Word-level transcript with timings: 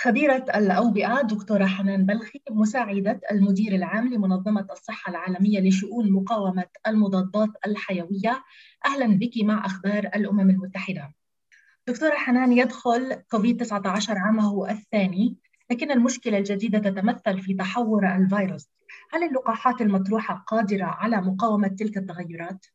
خبيرة 0.00 0.44
الأوبئة 0.54 1.22
دكتورة 1.22 1.66
حنان 1.66 2.06
بلخي 2.06 2.40
مساعدة 2.50 3.20
المدير 3.30 3.74
العام 3.74 4.08
لمنظمة 4.14 4.66
الصحة 4.70 5.10
العالمية 5.10 5.60
لشؤون 5.60 6.12
مقاومة 6.12 6.66
المضادات 6.86 7.48
الحيوية. 7.66 8.44
أهلا 8.86 9.18
بك 9.18 9.32
مع 9.42 9.66
أخبار 9.66 10.04
الأمم 10.04 10.50
المتحدة. 10.50 11.14
دكتورة 11.88 12.14
حنان 12.14 12.52
يدخل 12.52 13.14
كوفيد 13.30 13.56
19 13.56 14.18
عامه 14.18 14.70
الثاني 14.70 15.36
لكن 15.70 15.90
المشكلة 15.90 16.38
الجديدة 16.38 16.78
تتمثل 16.78 17.40
في 17.40 17.54
تحور 17.54 18.16
الفيروس. 18.16 18.68
هل 19.12 19.22
اللقاحات 19.22 19.80
المطروحة 19.80 20.44
قادرة 20.46 20.84
على 20.84 21.16
مقاومة 21.20 21.68
تلك 21.68 21.96
التغيرات؟ 21.96 22.66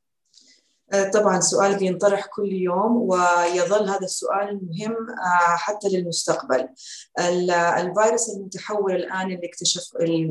آه، 0.93 1.09
طبعا 1.09 1.39
سؤال 1.39 1.75
بينطرح 1.77 2.25
كل 2.25 2.53
يوم 2.53 2.97
ويظل 2.97 3.89
هذا 3.89 4.03
السؤال 4.03 4.59
مهم 4.67 5.09
آه، 5.09 5.55
حتى 5.55 5.89
للمستقبل. 5.89 6.69
الفيروس 7.19 8.29
المتحور 8.29 8.95
الآن 8.95 9.31
اللي 9.31 9.47
اكتشف 9.47 9.83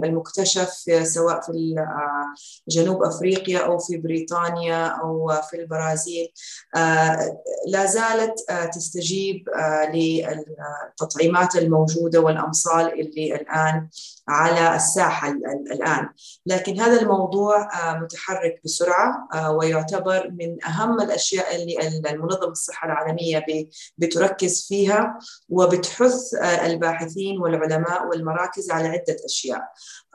المكتشف 0.05 0.69
سواء 1.03 1.41
في 1.41 1.75
آه، 1.79 2.35
جنوب 2.69 3.03
أفريقيا 3.03 3.59
أو 3.59 3.79
في 3.79 3.97
بريطانيا 3.97 4.87
أو 4.87 5.31
في 5.51 5.57
البرازيل 5.57 6.33
لا 7.67 7.87
زالت 7.87 8.35
تستجيب 8.75 9.49
للتطعيمات 9.95 11.57
الموجودة 11.57 12.21
والأمصال 12.21 13.01
اللي 13.01 13.35
الآن 13.35 13.89
على 14.29 14.77
الساحة 14.77 15.31
الآن. 15.73 16.09
لكن 16.47 16.81
هذا 16.81 17.01
الموضوع 17.01 17.69
متحرك 17.95 18.61
بسرعة 18.65 19.29
ويعتبر 19.51 20.31
من 20.31 20.65
أهم 20.65 21.01
الأشياء 21.01 21.57
اللي 21.57 22.11
المنظمة 22.11 22.49
الصحة 22.51 22.87
العالمية 22.87 23.45
بتركز 23.99 24.67
فيها 24.69 25.19
وبتحث 25.49 26.35
الباحثين 26.43 27.39
والعلماء 27.39 28.07
والمراكز 28.07 28.71
على 28.71 28.89
عدة 28.89 29.17
أشياء. 29.25 29.63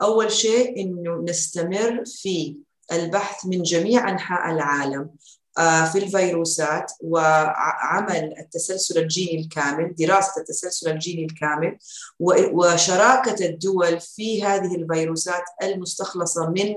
أول 0.02 0.32
شيء 0.32 0.82
أنه 0.82 1.24
نستمر 1.28 2.04
في 2.06 2.56
البحث 2.92 3.46
من 3.46 3.62
جميع 3.62 4.10
أنحاء 4.10 4.50
العالم. 4.50 5.10
آه، 5.47 5.47
في 5.92 5.98
الفيروسات 5.98 6.92
وعمل 7.00 8.34
التسلسل 8.38 8.98
الجيني 8.98 9.40
الكامل 9.40 9.94
دراسة 9.94 10.40
التسلسل 10.40 10.90
الجيني 10.90 11.24
الكامل 11.24 11.78
وشراكة 12.52 13.46
الدول 13.46 14.00
في 14.00 14.44
هذه 14.44 14.74
الفيروسات 14.74 15.44
المستخلصة 15.62 16.50
من 16.50 16.74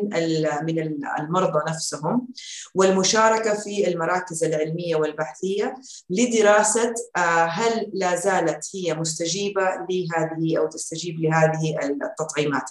من 0.63 0.79
المرضى 1.19 1.71
نفسهم 1.71 2.27
والمشاركة 2.75 3.53
في 3.53 3.87
المراكز 3.87 4.43
العلمية 4.43 4.95
والبحثية 4.95 5.75
لدراسة 6.09 6.93
آه، 7.17 7.45
هل 7.45 7.91
لا 7.93 8.15
زالت 8.15 8.69
هي 8.75 8.93
مستجيبة 8.93 9.61
لهذه 9.61 10.57
أو 10.57 10.67
تستجيب 10.67 11.19
لهذه 11.19 11.79
التطعيمات. 12.03 12.69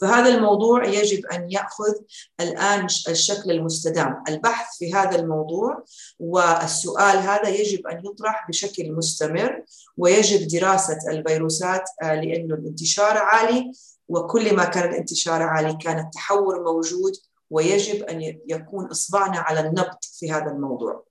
فهذا 0.00 0.34
الموضوع 0.34 0.84
يجب 0.84 1.26
أن 1.26 1.52
يأخذ 1.52 1.92
الآن 2.40 2.84
الشكل 2.84 3.50
المستدام، 3.50 4.22
البحث 4.28 4.78
في 4.78 4.94
هذا 4.94 5.16
الموضوع 5.16 5.84
والسؤال 6.18 7.18
هذا 7.18 7.48
يجب 7.48 7.86
أن 7.86 8.02
يطرح 8.04 8.46
بشكل 8.48 8.92
مستمر 8.92 9.64
ويجب 9.96 10.48
دراسة 10.48 10.98
الفيروسات 11.10 11.90
آه، 12.02 12.14
لأنه 12.14 12.54
الانتشار 12.54 13.18
عالي 13.18 13.72
وكل 14.08 14.56
ما 14.56 14.64
كان 14.64 14.88
الانتشار 14.90 15.42
عالي 15.42 15.78
كان 15.80 15.98
التحور 15.98 16.64
موجود 16.64 17.12
ويجب 17.50 18.02
أن 18.02 18.22
يكون 18.48 18.86
إصبعنا 18.86 19.38
على 19.38 19.60
النبض 19.60 19.98
في 20.18 20.32
هذا 20.32 20.50
الموضوع. 20.50 21.05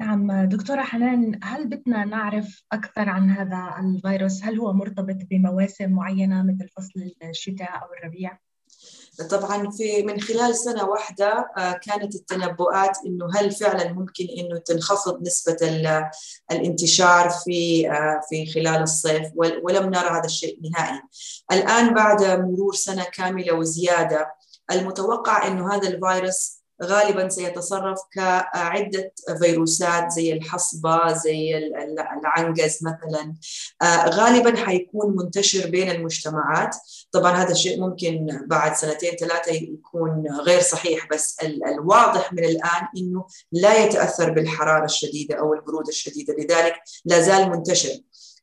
نعم 0.00 0.48
دكتورة 0.48 0.82
حنان 0.82 1.40
هل 1.42 1.66
بدنا 1.68 2.04
نعرف 2.04 2.62
أكثر 2.72 3.08
عن 3.08 3.30
هذا 3.30 3.74
الفيروس 3.80 4.42
هل 4.42 4.60
هو 4.60 4.72
مرتبط 4.72 5.16
بمواسم 5.30 5.90
معينة 5.90 6.42
مثل 6.42 6.68
فصل 6.68 7.12
الشتاء 7.22 7.70
أو 7.82 7.88
الربيع؟ 7.98 8.38
طبعا 9.30 9.70
في 9.70 10.02
من 10.02 10.20
خلال 10.20 10.56
سنة 10.56 10.84
واحدة 10.84 11.50
آه، 11.56 11.72
كانت 11.72 12.14
التنبؤات 12.14 12.98
إنه 13.06 13.28
هل 13.34 13.50
فعلا 13.50 13.92
ممكن 13.92 14.26
إنه 14.38 14.58
تنخفض 14.58 15.22
نسبة 15.22 15.56
الانتشار 16.50 17.30
في 17.30 17.90
آه، 17.90 18.20
في 18.28 18.52
خلال 18.52 18.82
الصيف 18.82 19.32
ولم 19.36 19.90
نرى 19.90 20.08
هذا 20.10 20.24
الشيء 20.24 20.58
نهائي. 20.70 21.00
الآن 21.52 21.94
بعد 21.94 22.22
مرور 22.24 22.74
سنة 22.74 23.04
كاملة 23.04 23.54
وزيادة 23.54 24.34
المتوقع 24.72 25.46
إنه 25.46 25.74
هذا 25.74 25.88
الفيروس 25.88 26.59
غالبا 26.82 27.28
سيتصرف 27.28 27.98
كعدة 28.12 29.12
فيروسات 29.42 30.10
زي 30.10 30.32
الحصبة 30.32 31.12
زي 31.12 31.56
العنقز 31.56 32.78
مثلا. 32.82 33.34
آه، 33.82 34.08
غالبا 34.08 34.56
حيكون 34.56 35.16
منتشر 35.16 35.70
بين 35.70 35.90
المجتمعات. 35.90 36.76
طبعا 37.12 37.32
هذا 37.32 37.52
الشيء 37.52 37.80
ممكن 37.80 38.40
بعد 38.46 38.76
سنتين 38.76 39.16
ثلاثة 39.16 39.52
يكون 39.52 40.26
غير 40.40 40.60
صحيح 40.60 41.08
بس 41.12 41.36
الواضح 41.66 42.32
من 42.32 42.44
الآن 42.44 42.88
أنه 42.96 43.26
لا 43.52 43.84
يتأثر 43.84 44.30
بالحرارة 44.30 44.84
الشديدة 44.84 45.38
أو 45.38 45.54
البرودة 45.54 45.88
الشديدة. 45.88 46.34
لذلك 46.34 46.74
لا 47.04 47.20
زال 47.20 47.50
منتشر. 47.50 48.00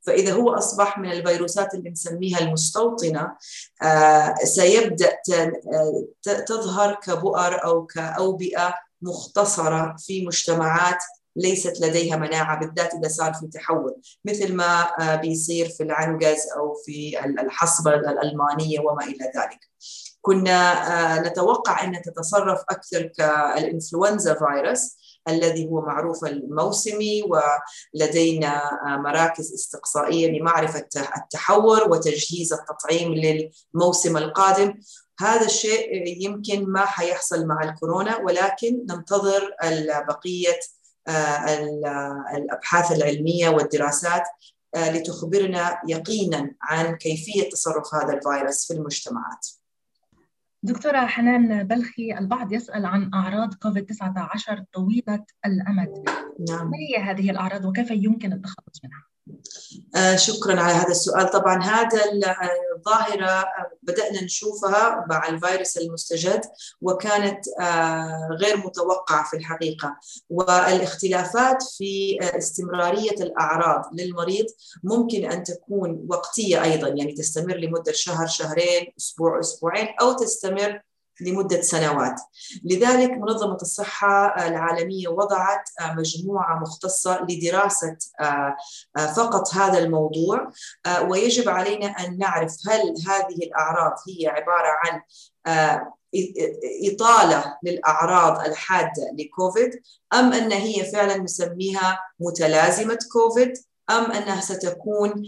فإذا 0.07 0.34
هو 0.34 0.53
أصبح 0.53 0.97
من 0.97 1.12
الفيروسات 1.12 1.73
اللي 1.73 1.90
نسميها 1.90 2.40
المستوطنة 2.40 3.38
آه، 3.84 4.35
سيبدأ 4.44 5.18
آه، 5.34 6.07
تظهر 6.47 7.00
كبؤر 7.03 7.66
أو 7.66 7.85
كأوبئة 7.85 8.73
مختصرة 9.01 9.96
في 10.00 10.25
مجتمعات 10.25 10.97
ليست 11.35 11.81
لديها 11.81 12.16
مناعة 12.16 12.59
بالذات 12.59 12.94
إذا 12.94 13.07
صار 13.07 13.34
في 13.34 13.47
تحول 13.47 13.96
مثل 14.25 14.56
ما 14.56 14.88
آه، 15.00 15.16
بيصير 15.16 15.69
في 15.69 15.84
العنقز 15.84 16.40
أو 16.57 16.73
في 16.85 17.19
الحصبة 17.25 17.94
الألمانية 17.94 18.79
وما 18.79 19.03
إلى 19.03 19.31
ذلك. 19.35 19.59
كنا 20.22 21.22
نتوقع 21.28 21.84
أن 21.84 22.01
تتصرف 22.01 22.62
أكثر 22.69 23.03
كالإنفلونزا 23.03 24.34
فيروس. 24.34 24.97
الذي 25.27 25.67
هو 25.67 25.81
معروف 25.81 26.25
الموسمي 26.25 27.23
ولدينا 27.93 28.79
مراكز 28.85 29.53
استقصائية 29.53 30.39
لمعرفة 30.39 30.88
التحور 31.17 31.91
وتجهيز 31.91 32.53
التطعيم 32.53 33.13
للموسم 33.13 34.17
القادم. 34.17 34.73
هذا 35.19 35.45
الشيء 35.45 35.89
يمكن 36.23 36.66
ما 36.66 36.85
حيحصل 36.85 37.45
مع 37.45 37.63
الكورونا 37.63 38.17
ولكن 38.17 38.85
ننتظر 38.89 39.55
بقية 40.07 40.59
الأبحاث 42.35 42.91
العلمية 42.91 43.49
والدراسات 43.49 44.23
لتخبرنا 44.75 45.81
يقينا 45.87 46.55
عن 46.61 46.95
كيفية 46.95 47.49
تصرف 47.49 47.95
هذا 47.95 48.13
الفيروس 48.13 48.67
في 48.67 48.73
المجتمعات. 48.73 49.47
دكتورة 50.63 51.06
حنان 51.06 51.63
بلخي 51.63 52.18
البعض 52.18 52.53
يسأل 52.53 52.85
عن 52.85 53.12
أعراض 53.13 53.53
كوفيد 53.53 53.85
19 53.85 54.63
طويلة 54.73 55.23
الأمد 55.45 56.09
نعم. 56.50 56.69
ما 56.69 56.78
هي 56.78 57.03
هذه 57.03 57.29
الأعراض 57.29 57.66
وكيف 57.66 57.91
يمكن 57.91 58.34
التخلص 58.34 58.81
منها؟ 58.84 59.07
آه 59.96 60.16
شكرا 60.16 60.62
على 60.62 60.73
هذا 60.73 60.91
السؤال 60.91 61.29
طبعا 61.29 61.63
هذا 61.63 62.00
الظاهرة 62.77 63.29
آه، 63.29 63.71
بدأنا 63.83 64.23
نشوفها 64.23 65.05
مع 65.09 65.27
الفيروس 65.29 65.77
المستجد 65.77 66.41
وكانت 66.81 67.45
آه 67.61 68.29
غير 68.41 68.57
متوقعة 68.57 69.29
في 69.29 69.38
الحقيقة. 69.38 69.97
والاختلافات 70.29 71.63
في 71.77 72.17
آه، 72.21 72.37
استمرارية 72.37 73.11
الأعراض 73.11 73.83
للمريض 73.93 74.45
ممكن 74.83 75.31
أن 75.31 75.43
تكون 75.43 76.05
وقتية 76.09 76.63
أيضا 76.63 76.87
يعني 76.87 77.13
تستمر 77.13 77.55
لمدة 77.55 77.91
شهر 77.91 78.27
شهرين 78.27 78.93
أسبوع 78.99 79.39
أسبوعين 79.39 79.87
أو 80.01 80.13
تستمر 80.13 80.81
لمدة 81.22 81.61
سنوات. 81.61 82.22
لذلك 82.63 83.11
منظمة 83.11 83.57
الصحة 83.61 84.47
العالمية 84.47 85.07
وضعت 85.07 85.69
مجموعة 85.97 86.59
مختصة 86.59 87.25
لدراسة 87.29 87.97
آه، 88.22 88.55
آه، 88.97 89.13
فقط 89.13 89.53
هذا 89.53 89.79
الموضوع. 89.79 90.51
آه، 90.85 91.03
ويجب 91.03 91.50
علينا 91.50 91.87
أن 91.87 92.17
نعرف 92.17 92.55
هل 92.69 92.93
هذه 93.08 93.35
الأعراض 93.43 93.93
هي 94.08 94.28
عبارة 94.28 94.78
عن 94.84 95.02
إطالة 96.91 97.58
للأعراض 97.64 98.46
الحادة 98.46 99.16
لكوفيد 99.19 99.81
أم 100.14 100.34
أن 100.34 100.52
هي 100.52 100.91
فعلا 100.91 101.17
نسميها 101.17 101.99
متلازمة 102.19 102.99
كوفيد 103.11 103.53
أم 103.90 104.11
أنها 104.11 104.41
ستكون 104.41 105.25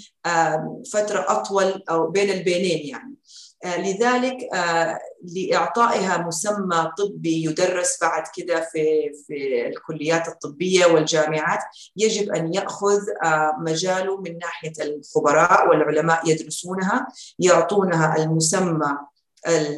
فترة 0.94 1.26
أطول 1.28 1.84
أو 1.90 2.08
بين 2.08 2.30
البينين 2.30 2.88
يعني. 2.88 3.19
لذلك 3.66 4.38
آه، 4.54 5.00
لإعطائها 5.36 6.18
مسمى 6.18 6.92
طبي 6.98 7.44
يدرس 7.44 7.98
بعد 8.02 8.24
كده 8.36 8.70
في 8.72 9.12
في 9.28 9.68
الكليات 9.68 10.28
الطبية 10.28 10.86
والجامعات 10.86 11.60
يجب 11.98 12.32
أن 12.32 12.54
يأخذ 12.54 13.00
آه، 13.24 13.56
مجاله 13.60 14.22
من 14.22 14.38
ناحية 14.38 14.74
الخبراء 14.82 15.70
والعلماء 15.70 16.30
يدرسونها 16.30 17.08
يعطونها 17.40 18.24
المسمى 18.24 18.98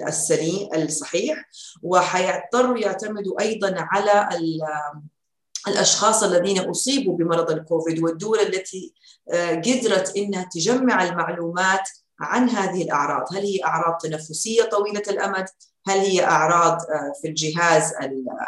السليم 0.08 0.70
الصحيح 0.76 1.50
وحيضطروا 1.84 2.78
يعتمدوا 2.78 3.42
أيضا 3.42 3.76
على 3.78 4.30
الأشخاص 5.68 6.24
الذين 6.24 6.60
أصيبوا 6.60 7.18
بمرض 7.18 7.52
الكوفيد 7.52 8.04
والدول 8.04 8.40
التي 8.40 8.94
قدرت 9.34 10.18
إنها 10.18 10.50
تجمع 10.54 11.04
المعلومات 11.04 11.90
عن 12.22 12.50
هذه 12.50 12.84
الأعراض، 12.84 13.34
هل 13.34 13.42
هي 13.42 13.64
أعراض 13.66 13.98
تنفسية 13.98 14.64
طويلة 14.64 15.04
الأمد؟ 15.08 15.46
هل 15.88 15.98
هي 15.98 16.26
أعراض 16.26 16.78
في 17.22 17.28
الجهاز 17.28 17.94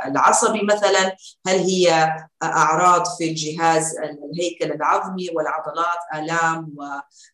العصبي 0.05 0.61
مثلا؟ 0.63 1.15
هل 1.47 1.55
هي 1.55 2.15
أعراض 2.43 3.05
في 3.17 3.29
الجهاز 3.29 3.95
الهيكل 3.97 4.71
العظمي 4.71 5.29
والعضلات 5.29 5.99
آلام 6.15 6.75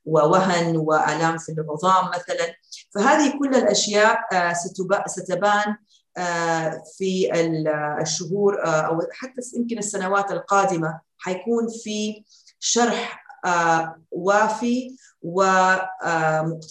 ووهن 0.06 0.78
وآلام 0.78 1.38
في 1.38 1.52
العظام 1.52 2.10
مثلا؟ 2.10 2.56
فهذه 2.96 3.40
كل 3.40 3.56
الأشياء 3.56 4.20
ستبان 5.08 5.76
في 6.98 7.30
الشهور 8.02 8.58
أو 8.66 9.02
حتى 9.12 9.42
يمكن 9.56 9.78
السنوات 9.78 10.32
القادمة 10.32 11.00
حيكون 11.18 11.68
في 11.84 12.24
شرح 12.60 13.29
وافي 14.12 14.96
ومقترحات 15.22 16.66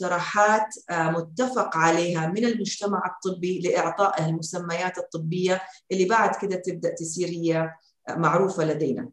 متفق 0.91 1.77
عليها 1.77 2.27
من 2.27 2.45
المجتمع 2.45 3.03
الطبي 3.07 3.61
لاعطائها 3.61 4.29
المسميات 4.29 4.99
الطبية 4.99 5.61
اللي 5.93 6.05
بعد 6.05 6.37
كده 6.43 6.57
تبدأ 6.57 6.95
تصير 6.95 7.29
هي 7.29 7.71
معروفة 8.11 8.65
لدينا. 8.65 9.09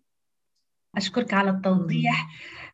أشكرك 0.97 1.33
على 1.33 1.49
التوضيح. 1.49 2.27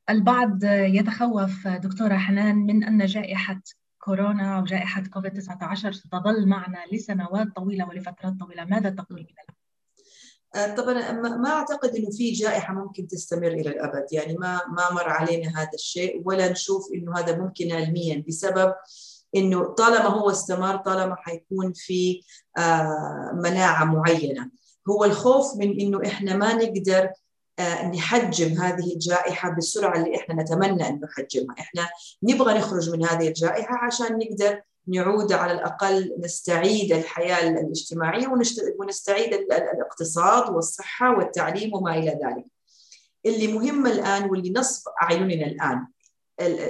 البعض 0.10 0.64
يتخوف 0.64 1.68
دكتورة 1.68 2.18
حنان 2.18 2.56
من 2.56 2.84
أن 2.84 3.06
جائحة 3.06 3.62
كورونا 4.00 4.58
أو 4.58 4.64
جائحة 4.64 5.02
كوفيد 5.02 5.34
19 5.34 5.92
ستظل 5.92 6.48
معنا 6.48 6.78
لسنوات 6.92 7.48
طويلة 7.56 7.88
ولفترات 7.90 8.34
طويلة، 8.40 8.66
ماذا 8.66 8.90
تقول 8.90 9.20
لنا؟ 9.20 9.51
طبعا 10.54 11.12
ما 11.12 11.50
أعتقد 11.50 11.96
إنه 11.96 12.10
في 12.10 12.32
جائحة 12.32 12.74
ممكن 12.74 13.08
تستمر 13.08 13.48
إلى 13.48 13.70
الأبد. 13.70 14.06
يعني 14.12 14.34
ما 14.38 14.62
ما 14.68 14.92
مر 14.92 15.10
علينا 15.10 15.62
هذا 15.62 15.70
الشيء 15.74 16.22
ولا 16.26 16.52
نشوف 16.52 16.88
إنه 16.94 17.18
هذا 17.18 17.38
ممكن 17.38 17.72
علميا 17.72 18.24
بسبب 18.28 18.74
إنه 19.36 19.64
طالما 19.64 20.08
هو 20.08 20.30
استمر 20.30 20.78
طالما 20.78 21.16
حيكون 21.16 21.74
في 21.74 22.22
مناعة 23.34 23.84
معينة. 23.84 24.50
هو 24.90 25.06
الخوف 25.06 25.58
من 25.58 25.80
إنه 25.80 26.02
إحنا 26.06 26.36
ما 26.36 26.54
نقدر 26.54 27.10
نحجم 27.96 28.62
هذه 28.62 28.94
الجائحة 28.94 29.50
بالسرعة 29.50 29.98
اللي 29.98 30.16
إحنا 30.16 30.44
نتمنى 30.44 30.90
ان 30.90 31.00
نحجمها، 31.04 31.56
إحنا 31.60 31.90
نبغى 32.24 32.54
نخرج 32.54 32.90
من 32.90 33.06
هذه 33.06 33.28
الجائحة 33.28 33.76
عشان 33.76 34.18
نقدر 34.18 34.62
نعود 34.88 35.34
على 35.34 35.52
الأقل 35.52 36.16
نستعيد 36.20 36.94
الحياة 36.94 37.50
الاجتماعية 37.50 38.28
ونستعيد 38.80 39.34
الاقتصاد 39.34 40.50
والصحة 40.50 41.18
والتعليم 41.18 41.74
وما 41.74 41.98
إلى 41.98 42.20
ذلك. 42.26 42.46
اللي 43.26 43.48
مهم 43.48 43.88
الآن 43.88 44.30
واللي 44.30 44.54
نصب 44.54 44.92
أعيننا 45.04 45.46
الآن 45.46 45.88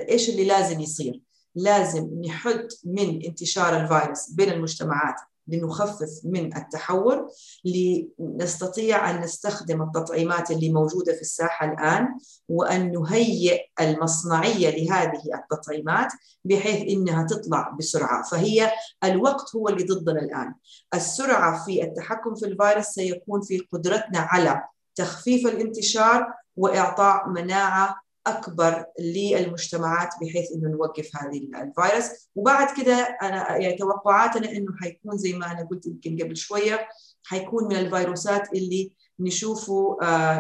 إيش 0.09 0.29
اللي 0.29 0.45
لازم 0.45 0.79
يصير؟ 0.79 1.21
لازم 1.55 2.21
نحد 2.25 2.67
من 2.85 3.25
انتشار 3.25 3.81
الفيروس 3.81 4.29
بين 4.29 4.49
المجتمعات 4.49 5.15
لنخفف 5.47 6.09
من 6.23 6.57
التحور 6.57 7.27
لنستطيع 7.65 9.11
أن 9.11 9.21
نستخدم 9.21 9.81
التطعيمات 9.81 10.51
اللي 10.51 10.69
موجودة 10.69 11.13
في 11.13 11.21
الساحة 11.21 11.71
الآن 11.73 12.07
وأن 12.49 12.91
نهيئ 12.91 13.61
المصنعية 13.81 14.69
لهذه 14.69 15.21
التطعيمات 15.35 16.13
بحيث 16.45 16.81
إنها 16.89 17.23
تطلع 17.23 17.75
بسرعة. 17.79 18.23
فهي 18.23 18.71
الوقت 19.03 19.55
هو 19.55 19.69
اللي 19.69 19.83
ضدنا 19.83 20.19
الآن. 20.21 20.53
السرعة 20.93 21.65
في 21.65 21.83
التحكم 21.83 22.35
في 22.35 22.45
الفيروس 22.45 22.85
سيكون 22.85 23.41
في 23.41 23.67
قدرتنا 23.71 24.19
على 24.19 24.63
تخفيف 24.95 25.47
الانتشار 25.47 26.33
وإعطاء 26.55 27.29
مناعة 27.29 28.01
أكبر 28.27 28.85
للمجتمعات 28.99 30.09
بحيث 30.21 30.51
إنه 30.51 30.69
نوقف 30.69 31.09
هذه 31.15 31.37
الفيروس 31.37 32.29
وبعد 32.35 32.77
كده 32.81 33.17
أنا 33.21 33.57
يعني 33.57 33.75
توقعاتنا 33.75 34.51
إنه 34.51 34.73
حيكون 34.81 35.17
زي 35.17 35.33
ما 35.33 35.51
أنا 35.51 35.67
قلت 35.71 35.85
يمكن 35.85 36.17
قبل 36.23 36.37
شوية 36.37 36.87
حيكون 37.23 37.63
من 37.63 37.75
الفيروسات 37.75 38.53
اللي 38.53 38.91
نشوفه 39.19 39.97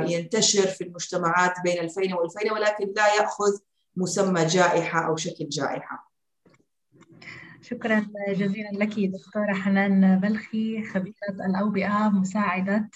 ينتشر 0.07 0.67
في 0.67 0.83
المجتمعات 0.83 1.53
بين 1.63 1.79
الفين 1.79 2.13
والفين 2.13 2.51
ولكن 2.51 2.93
لا 2.95 3.15
يأخذ 3.15 3.57
مسمى 3.95 4.45
جائحة 4.45 5.07
أو 5.07 5.15
شكل 5.15 5.49
جائحة. 5.49 6.00
شكرا 7.61 8.07
جزيلا 8.29 8.69
لك 8.71 8.99
دكتورة 8.99 9.53
حنان 9.53 10.19
بلخي 10.19 10.83
خبيرة 10.85 11.15
الأوبئة 11.45 12.09
مساعدة 12.09 12.89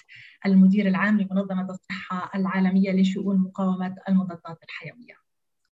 المدير 0.46 0.88
العام 0.88 1.20
لمنظمة 1.20 1.70
الصحة 1.70 2.30
العالمية 2.34 2.90
لشؤون 2.92 3.38
مقاومة 3.38 3.96
المضادات 4.08 4.58
الحيوية. 4.64 5.25